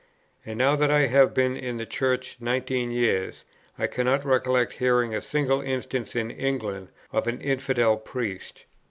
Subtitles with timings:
[0.43, 3.45] And now that I have been in the Church nineteen years,
[3.77, 8.65] I cannot recollect hearing of a single instance in England of an infidel priest.